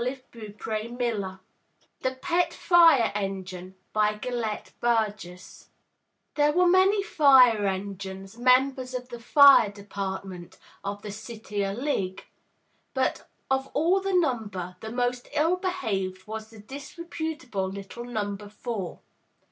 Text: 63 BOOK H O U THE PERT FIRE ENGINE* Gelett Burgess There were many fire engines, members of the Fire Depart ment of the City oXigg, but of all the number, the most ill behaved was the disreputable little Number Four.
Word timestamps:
63 0.03 0.07
BOOK 0.07 0.41
H 0.49 1.13
O 1.13 1.17
U 1.29 1.39
THE 2.01 2.15
PERT 2.23 2.55
FIRE 2.55 3.11
ENGINE* 3.13 3.75
Gelett 3.93 4.71
Burgess 4.79 5.69
There 6.33 6.51
were 6.51 6.65
many 6.65 7.03
fire 7.03 7.67
engines, 7.67 8.35
members 8.35 8.95
of 8.95 9.09
the 9.09 9.19
Fire 9.19 9.69
Depart 9.69 10.25
ment 10.25 10.57
of 10.83 11.03
the 11.03 11.11
City 11.11 11.59
oXigg, 11.59 12.21
but 12.95 13.29
of 13.51 13.67
all 13.75 14.01
the 14.01 14.13
number, 14.15 14.75
the 14.79 14.91
most 14.91 15.27
ill 15.35 15.57
behaved 15.57 16.25
was 16.25 16.49
the 16.49 16.57
disreputable 16.57 17.67
little 17.69 18.03
Number 18.03 18.49
Four. 18.49 19.01